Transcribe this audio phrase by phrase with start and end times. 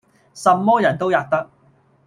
[0.33, 1.47] 什麼人都喫得。